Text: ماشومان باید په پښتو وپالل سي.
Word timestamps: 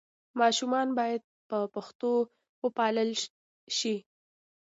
ماشومان 0.39 0.87
باید 0.99 1.21
په 1.49 1.57
پښتو 1.75 2.11
وپالل 2.65 3.09
سي. 3.77 3.95